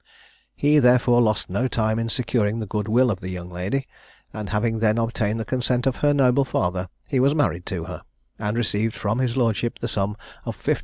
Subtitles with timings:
[0.55, 3.87] He therefore lost no time in securing the good will of the young lady,
[4.33, 8.01] and having then obtained the consent of her noble father, he was married to her,
[8.39, 10.79] and received from his lordship the sum of 1500_l.